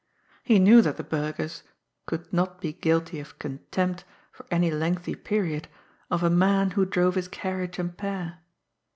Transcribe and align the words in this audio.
He 0.41 0.57
knew 0.57 0.81
that 0.81 0.97
the 0.97 1.03
burghers 1.03 1.61
could 2.07 2.33
not 2.33 2.59
be 2.59 2.73
guilty 2.73 3.19
of 3.19 3.37
contempt, 3.37 4.03
for 4.31 4.47
any 4.49 4.71
lengthy 4.71 5.13
period, 5.13 5.67
of 6.09 6.23
a 6.23 6.29
man 6.31 6.71
who 6.71 6.85
drove 6.87 7.13
his 7.13 7.27
carriage 7.27 7.77
and 7.77 7.95
pair. 7.95 8.39